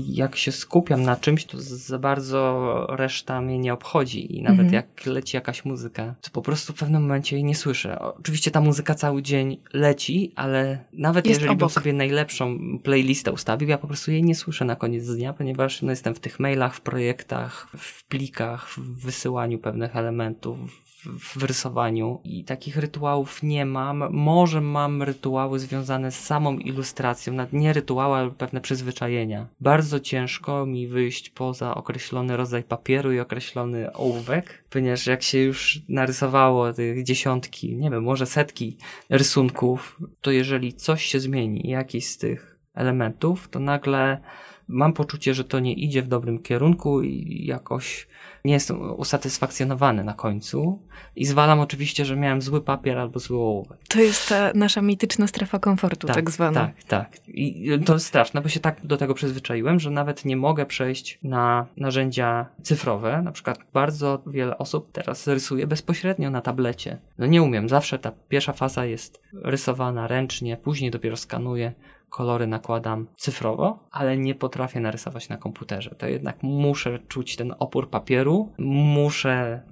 jak 0.09 0.37
się 0.37 0.53
skupiam 0.53 1.03
na 1.03 1.17
czymś, 1.17 1.45
to 1.45 1.61
za 1.61 1.99
bardzo 1.99 2.87
reszta 2.91 3.41
mnie 3.41 3.59
nie 3.59 3.73
obchodzi 3.73 4.37
i 4.37 4.43
nawet 4.43 4.61
mhm. 4.61 4.75
jak 4.75 5.07
leci 5.07 5.37
jakaś 5.37 5.65
muzyka, 5.65 6.15
to 6.21 6.31
po 6.31 6.43
prostu 6.43 6.73
w 6.73 6.77
pewnym 6.77 7.03
momencie 7.03 7.37
jej 7.37 7.45
nie 7.45 7.55
słyszę. 7.55 7.99
Oczywiście 7.99 8.51
ta 8.51 8.61
muzyka 8.61 8.95
cały 8.95 9.23
dzień 9.23 9.57
leci, 9.73 10.33
ale 10.37 10.85
nawet 10.93 11.27
Jest 11.27 11.41
jeżeli 11.41 11.53
obok. 11.53 11.69
bym 11.69 11.83
sobie 11.83 11.93
najlepszą 11.93 12.59
playlistę 12.83 13.33
ustawił, 13.33 13.69
ja 13.69 13.79
po 13.79 13.87
prostu 13.87 14.11
jej 14.11 14.23
nie 14.23 14.35
słyszę 14.35 14.65
na 14.65 14.77
koniec 14.77 15.07
dnia, 15.07 15.33
ponieważ 15.33 15.83
no, 15.83 15.91
jestem 15.91 16.15
w 16.15 16.21
tych 16.21 16.41
mailach, 16.41 16.75
w 16.75 16.81
projektach, 16.81 17.69
w 17.77 18.05
plikach, 18.05 18.69
w 18.69 19.05
wysyłaniu 19.05 19.59
pewnych 19.59 19.97
elementów, 19.97 20.84
w 21.07 21.43
rysowaniu 21.43 22.21
i 22.25 22.45
takich 22.45 22.77
rytuałów 22.77 23.43
nie 23.43 23.67
mam. 23.67 24.13
Może 24.13 24.61
mam 24.61 25.03
rytuały 25.03 25.59
związane 25.59 26.13
z 26.13 26.21
samą 26.21 26.59
ilustracją, 26.59 27.33
nawet 27.33 27.53
nie 27.53 27.73
rytuały, 27.73 28.17
ale 28.17 28.31
pewne 28.31 28.61
przyzwyczajenia. 28.61 29.47
Bardzo 29.61 30.01
ciężko 30.01 30.67
mi 30.67 30.89
wyjść 30.89 31.31
poza 31.31 31.75
określony 31.75 32.37
rodzaj 32.37 32.63
papieru 32.63 33.13
i 33.13 33.21
określony 33.21 33.93
ołówek, 33.93 34.65
ponieważ 34.71 35.07
jak 35.07 35.23
się 35.23 35.39
już 35.39 35.83
narysowało 35.89 36.73
tych 36.73 37.05
dziesiątki, 37.05 37.77
nie 37.77 37.91
wiem, 37.91 38.03
może 38.03 38.27
setki 38.27 38.77
rysunków, 39.11 40.01
to 40.21 40.31
jeżeli 40.31 40.73
coś 40.73 41.05
się 41.05 41.21
zmieni, 41.21 41.69
jakiś 41.71 42.07
z 42.07 42.19
tych 42.19 42.59
elementów, 42.75 43.49
to 43.49 43.61
nagle 43.61 44.21
mam 44.69 44.93
poczucie, 44.93 45.35
że 45.35 45.45
to 45.45 45.61
nie 45.61 45.73
idzie 45.73 46.03
w 46.03 46.09
dobrym 46.09 46.39
kierunku 46.39 47.03
i 47.03 47.45
jakoś 47.47 48.07
nie 48.45 48.53
jestem 48.53 48.91
usatysfakcjonowany 48.91 50.05
na 50.05 50.15
końcu 50.15 50.83
i 51.17 51.27
zwalam 51.27 51.61
oczywiście, 51.61 52.05
że 52.05 52.17
miałem 52.17 52.43
zły 52.43 52.61
papier 52.61 52.99
albo 52.99 53.19
zły 53.19 53.39
ołówek. 53.39 53.79
To 53.89 54.01
jest 54.01 54.29
ta 54.29 54.53
nasza 54.55 54.83
mityczna 54.83 55.27
strefa 55.27 55.59
komfortu, 55.59 56.07
tak, 56.07 56.17
tak 56.17 56.31
zwana. 56.31 56.61
Tak, 56.61 56.85
tak. 56.85 57.29
I 57.29 57.71
to 57.87 57.93
jest 57.93 58.07
straszne, 58.07 58.41
bo 58.41 58.49
się 58.49 58.61
tak 58.61 58.87
do 58.87 58.97
tego 58.97 59.15
przyzwyczaiłem, 59.15 59.81
że 59.81 59.91
nawet 59.91 60.25
nie 60.25 60.37
mogę 60.37 60.67
przejść 60.67 61.19
na 61.23 61.67
narzędzia 61.77 62.47
cyfrowe. 62.63 63.23
Na 63.23 63.33
przykład 63.33 63.59
bardzo 63.73 64.23
wiele 64.27 64.59
osób 64.59 64.93
teraz 64.93 65.27
rysuje 65.27 65.67
bezpośrednio 65.67 66.31
na 66.31 66.41
tablecie. 66.41 66.99
No 67.19 67.27
nie 67.27 67.43
umiem, 67.43 67.69
zawsze 67.69 67.99
ta 67.99 68.13
pierwsza 68.29 68.53
faza 68.53 68.87
jest 68.87 69.23
rysowana 69.35 70.07
ręcznie, 70.07 70.57
później 70.57 70.91
dopiero 70.91 71.17
skanuję 71.17 71.73
kolory 72.15 72.47
nakładam 72.47 73.07
cyfrowo, 73.17 73.79
ale 73.91 74.19
nie 74.19 74.35
potrafię 74.35 74.81
narysować 74.81 75.29
na 75.29 75.37
komputerze. 75.37 75.91
To 75.91 76.07
jednak 76.07 76.43
muszę 76.43 76.99
czuć 77.09 77.37
ten 77.37 77.55
opór 77.59 77.91
papieru, 77.91 78.53
muszę 78.59 79.63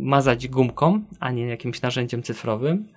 mazać 0.00 0.48
gumką, 0.48 1.00
a 1.20 1.30
nie 1.30 1.46
jakimś 1.46 1.82
narzędziem 1.82 2.22
cyfrowym. 2.22 2.88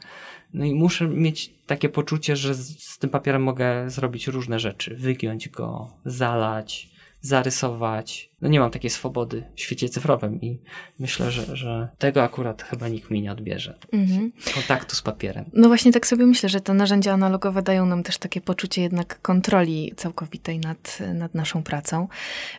No 0.54 0.66
i 0.66 0.76
muszę 0.76 1.08
mieć 1.08 1.54
takie 1.66 1.90
poczucie, 1.90 2.36
że 2.36 2.54
z, 2.54 2.84
z 2.84 2.98
tym 2.98 3.10
papierem 3.10 3.44
mogę 3.44 3.90
zrobić 3.90 4.28
różne 4.28 4.60
rzeczy. 4.60 4.96
Wygiąć 4.96 5.50
go, 5.50 5.88
zalać, 6.06 6.95
zarysować. 7.26 8.30
No 8.42 8.50
nie 8.50 8.60
mam 8.60 8.72
takiej 8.72 8.90
swobody 8.90 9.44
w 9.56 9.62
świecie 9.62 9.90
cyfrowym 9.90 10.42
i 10.42 10.60
myślę, 11.00 11.32
że, 11.32 11.56
że 11.56 11.90
tego 11.98 12.24
akurat 12.24 12.64
chyba 12.64 12.88
nikt 12.88 13.12
mi 13.12 13.22
nie 13.22 13.32
odbierze. 13.32 13.78
Mhm. 13.94 14.32
Kontaktu 14.54 14.96
z 14.96 15.02
papierem. 15.02 15.46
No 15.54 15.68
właśnie 15.68 15.92
tak 15.92 16.08
sobie 16.08 16.26
myślę, 16.26 16.50
że 16.50 16.62
te 16.62 16.74
narzędzia 16.74 17.14
analogowe 17.14 17.62
dają 17.62 17.86
nam 17.86 18.04
też 18.04 18.18
takie 18.18 18.42
poczucie 18.42 18.82
jednak 18.82 19.22
kontroli 19.22 19.94
całkowitej 19.96 20.60
nad, 20.60 21.00
nad 21.14 21.36
naszą 21.36 21.64
pracą. 21.64 22.08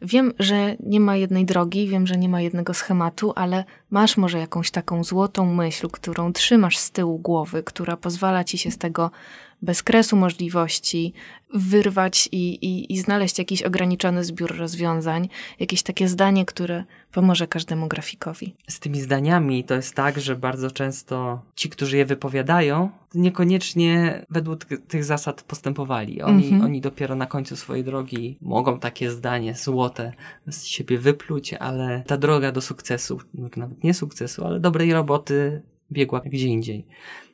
Wiem, 0.03 0.33
że 0.39 0.77
nie 0.81 1.01
ma 1.01 1.17
jednej 1.17 1.45
drogi, 1.45 1.89
wiem, 1.89 2.07
że 2.07 2.17
nie 2.17 2.29
ma 2.29 2.41
jednego 2.41 2.75
schematu, 2.75 3.33
ale 3.37 3.65
masz 3.91 4.17
może 4.17 4.39
jakąś 4.39 4.71
taką 4.71 5.05
złotą 5.05 5.55
myśl, 5.55 5.89
którą 5.89 6.33
trzymasz 6.33 6.79
z 6.79 6.91
tyłu 6.91 7.19
głowy, 7.19 7.63
która 7.63 7.97
pozwala 7.97 8.45
ci 8.45 8.59
się 8.59 8.71
z 8.71 8.79
tego 8.79 9.11
bez 9.63 9.83
kresu 9.83 10.17
możliwości 10.17 11.13
wyrwać 11.55 12.29
i, 12.33 12.55
i, 12.55 12.93
i 12.93 12.99
znaleźć 12.99 13.39
jakiś 13.39 13.63
ograniczony 13.63 14.25
zbiór 14.25 14.57
rozwiązań, 14.57 15.29
jakieś 15.61 15.83
takie 15.83 16.09
zdanie, 16.09 16.45
które 16.45 16.85
pomoże 17.13 17.47
każdemu 17.47 17.89
grafikowi. 17.89 18.55
Z 18.69 18.81
tymi 18.81 19.01
zdaniami 19.01 19.65
to 19.65 19.75
jest 19.75 19.95
tak, 19.95 20.21
że 20.21 20.37
bardzo 20.37 20.71
często 20.71 21.43
ci, 21.55 21.69
którzy 21.69 21.97
je 21.97 22.07
wypowiadają, 22.07 22.91
niekoniecznie 23.15 24.23
według 24.31 24.65
tych 24.65 25.05
zasad 25.05 25.43
postępowali. 25.43 26.23
Oni, 26.23 26.47
mm 26.49 26.61
-hmm. 26.61 26.65
oni 26.65 26.81
dopiero 26.81 27.15
na 27.15 27.27
końcu 27.27 27.57
swojej 27.57 27.85
drogi 27.85 28.39
mogą 28.41 28.79
takie 28.79 29.11
zdanie 29.11 29.55
złote 29.55 30.13
z 30.47 30.65
siebie 30.65 30.99
wypluć, 30.99 31.55
ale 31.55 32.03
ta 32.07 32.17
droga 32.17 32.53
do 32.53 32.61
sukcesu, 32.61 33.21
nawet 33.57 33.85
nie 33.85 33.95
sukcesu, 33.95 34.45
ale 34.45 34.61
dobrej 34.61 34.93
roboty 34.93 35.63
biegła 35.93 36.21
gdzie 36.21 36.49
indziej. 36.49 36.87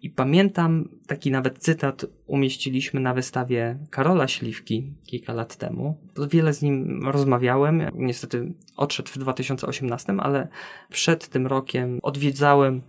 I 0.02 0.10
pamiętam 0.10 0.88
taki 1.06 1.30
nawet 1.30 1.58
cytat 1.58 2.06
umieściliśmy 2.26 3.00
na 3.00 3.14
wystawie 3.14 3.78
Karola 3.90 4.28
Śliwki 4.28 4.92
kilka 5.06 5.32
lat 5.32 5.56
temu. 5.56 5.98
Wiele 6.30 6.52
z 6.52 6.62
nim 6.62 7.08
rozmawiałem. 7.08 7.82
Niestety 7.94 8.52
odszedł 8.76 9.08
w 9.08 9.18
2018, 9.18 10.14
ale 10.18 10.48
przed 10.90 11.28
tym 11.28 11.46
rokiem 11.46 11.98
odwiedzałem 12.02 12.82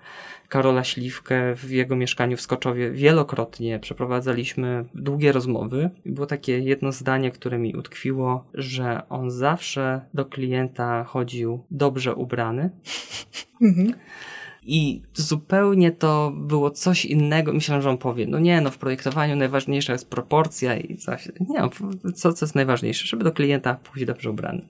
Karola 0.49 0.83
Śliwkę 0.83 1.55
w 1.55 1.71
jego 1.71 1.95
mieszkaniu 1.95 2.37
w 2.37 2.41
Skoczowie 2.41 2.91
wielokrotnie. 2.91 3.79
Przeprowadzaliśmy 3.79 4.85
długie 4.95 5.31
rozmowy. 5.31 5.89
Było 6.05 6.27
takie 6.27 6.59
jedno 6.59 6.91
zdanie, 6.91 7.31
które 7.31 7.57
mi 7.57 7.75
utkwiło, 7.75 8.45
że 8.53 9.09
on 9.09 9.31
zawsze 9.31 10.01
do 10.13 10.25
klienta 10.25 11.03
chodził 11.03 11.63
dobrze 11.71 12.15
ubrany. 12.15 12.69
Mhm. 13.61 13.93
I 14.65 15.01
zupełnie 15.13 15.91
to 15.91 16.33
było 16.35 16.71
coś 16.71 17.05
innego. 17.05 17.53
Myślałem, 17.53 17.81
że 17.81 17.89
on 17.89 17.97
powie, 17.97 18.27
no 18.27 18.39
nie, 18.39 18.61
no 18.61 18.71
w 18.71 18.77
projektowaniu 18.77 19.35
najważniejsza 19.35 19.93
jest 19.93 20.09
proporcja 20.09 20.77
i 20.77 20.97
coś. 20.97 21.29
Nie, 21.49 21.69
co, 22.15 22.33
co 22.33 22.45
jest 22.45 22.55
najważniejsze? 22.55 23.07
Żeby 23.07 23.23
do 23.23 23.31
klienta 23.31 23.75
pójść 23.75 24.05
dobrze 24.05 24.29
ubrany. 24.29 24.67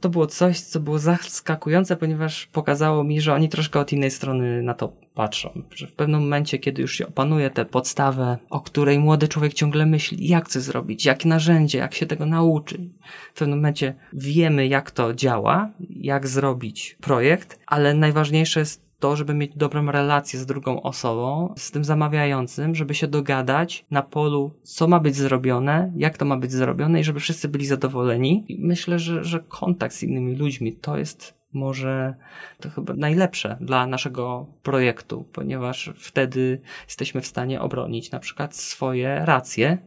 To 0.00 0.08
było 0.08 0.26
coś, 0.26 0.60
co 0.60 0.80
było 0.80 0.98
zaskakujące, 0.98 1.96
ponieważ 1.96 2.46
pokazało 2.46 3.04
mi, 3.04 3.20
że 3.20 3.34
oni 3.34 3.48
troszkę 3.48 3.80
od 3.80 3.92
innej 3.92 4.10
strony 4.10 4.62
na 4.62 4.74
to 4.74 4.92
patrzą. 5.14 5.62
Że 5.74 5.86
w 5.86 5.92
pewnym 5.92 6.20
momencie, 6.20 6.58
kiedy 6.58 6.82
już 6.82 6.92
się 6.94 7.06
opanuje 7.06 7.50
tę 7.50 7.64
podstawę, 7.64 8.38
o 8.50 8.60
której 8.60 8.98
młody 8.98 9.28
człowiek 9.28 9.54
ciągle 9.54 9.86
myśli, 9.86 10.28
jak 10.28 10.46
chce 10.46 10.60
zrobić, 10.60 11.06
jakie 11.06 11.28
narzędzie, 11.28 11.78
jak 11.78 11.94
się 11.94 12.06
tego 12.06 12.26
nauczy. 12.26 12.90
W 13.34 13.38
pewnym 13.38 13.58
momencie 13.58 13.94
wiemy, 14.12 14.66
jak 14.66 14.90
to 14.90 15.14
działa, 15.14 15.70
jak 15.90 16.28
zrobić 16.28 16.96
projekt, 17.00 17.58
ale 17.66 17.94
najważniejsze 17.94 18.60
jest 18.60 18.83
to, 18.98 19.16
żeby 19.16 19.34
mieć 19.34 19.56
dobrą 19.56 19.90
relację 19.90 20.38
z 20.38 20.46
drugą 20.46 20.82
osobą, 20.82 21.54
z 21.56 21.70
tym 21.70 21.84
zamawiającym, 21.84 22.74
żeby 22.74 22.94
się 22.94 23.06
dogadać 23.06 23.84
na 23.90 24.02
polu, 24.02 24.50
co 24.62 24.88
ma 24.88 25.00
być 25.00 25.16
zrobione, 25.16 25.92
jak 25.96 26.18
to 26.18 26.24
ma 26.24 26.36
być 26.36 26.52
zrobione 26.52 27.00
i 27.00 27.04
żeby 27.04 27.20
wszyscy 27.20 27.48
byli 27.48 27.66
zadowoleni. 27.66 28.44
I 28.48 28.58
myślę, 28.60 28.98
że, 28.98 29.24
że 29.24 29.40
kontakt 29.40 29.94
z 29.94 30.02
innymi 30.02 30.36
ludźmi 30.36 30.72
to 30.72 30.96
jest 30.96 31.34
może 31.54 32.14
to 32.60 32.70
chyba 32.70 32.94
najlepsze 32.94 33.56
dla 33.60 33.86
naszego 33.86 34.46
projektu, 34.62 35.24
ponieważ 35.32 35.92
wtedy 35.96 36.60
jesteśmy 36.86 37.20
w 37.20 37.26
stanie 37.26 37.60
obronić 37.60 38.10
na 38.10 38.20
przykład 38.20 38.56
swoje 38.56 39.24
racje, 39.24 39.78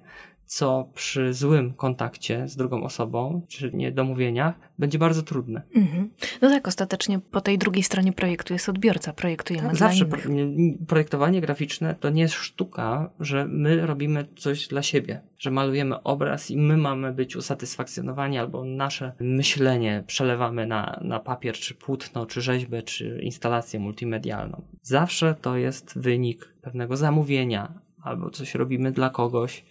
co 0.48 0.90
przy 0.94 1.34
złym 1.34 1.74
kontakcie 1.74 2.48
z 2.48 2.56
drugą 2.56 2.84
osobą, 2.84 3.42
czy 3.48 3.72
niedomówieniach, 3.74 4.56
będzie 4.80 5.00
bardzo 5.00 5.24
trudne. 5.24 5.62
Mhm. 5.76 6.10
No 6.42 6.50
tak, 6.50 6.68
ostatecznie 6.68 7.20
po 7.20 7.42
tej 7.42 7.58
drugiej 7.58 7.84
stronie 7.84 8.14
projektu 8.14 8.54
jest 8.54 8.70
odbiorca, 8.70 9.14
projektujemy 9.14 9.68
tak, 9.68 9.78
Zawsze 9.78 10.06
pro, 10.06 10.20
projektowanie 10.88 11.42
graficzne 11.42 11.96
to 12.00 12.10
nie 12.10 12.22
jest 12.22 12.34
sztuka, 12.34 13.10
że 13.20 13.46
my 13.46 13.86
robimy 13.86 14.26
coś 14.36 14.68
dla 14.68 14.82
siebie, 14.82 15.22
że 15.38 15.52
malujemy 15.52 16.04
obraz 16.04 16.52
i 16.52 16.58
my 16.58 16.78
mamy 16.78 17.14
być 17.14 17.36
usatysfakcjonowani, 17.36 18.38
albo 18.38 18.64
nasze 18.64 19.14
myślenie 19.20 20.04
przelewamy 20.08 20.68
na, 20.68 21.00
na 21.02 21.20
papier, 21.20 21.56
czy 21.56 21.76
płótno, 21.76 22.26
czy 22.26 22.42
rzeźbę, 22.42 22.82
czy 22.82 23.20
instalację 23.24 23.80
multimedialną. 23.80 24.62
Zawsze 24.82 25.36
to 25.42 25.58
jest 25.58 26.00
wynik 26.00 26.54
pewnego 26.62 26.98
zamówienia, 26.98 27.74
albo 28.02 28.30
coś 28.30 28.56
robimy 28.56 28.92
dla 28.92 29.10
kogoś, 29.10 29.66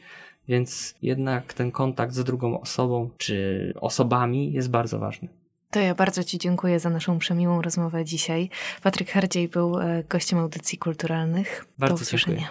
więc 0.48 0.94
jednak 1.02 1.54
ten 1.54 1.70
kontakt 1.72 2.14
z 2.14 2.24
drugą 2.24 2.61
osobą 2.61 3.11
czy 3.16 3.72
osobami 3.80 4.52
jest 4.52 4.70
bardzo 4.70 4.98
ważny. 4.98 5.28
To 5.70 5.80
ja 5.80 5.94
bardzo 5.94 6.24
Ci 6.24 6.38
dziękuję 6.38 6.80
za 6.80 6.90
naszą 6.90 7.18
przemiłą 7.18 7.62
rozmowę 7.62 8.04
dzisiaj. 8.04 8.50
Patryk 8.82 9.11
Hardziej 9.11 9.48
był 9.48 9.80
e, 9.80 10.04
gościem 10.09 10.38
audycji 10.38 10.78
kulturalnych. 10.78 11.66
Bardzo 11.78 11.96
Do 11.96 12.02
usłyszenia. 12.02 12.48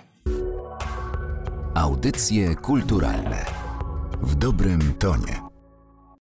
Audycje 1.75 2.55
kulturalne 2.55 3.45
w 4.21 4.35
dobrym 4.35 4.93
tonie. 4.99 5.44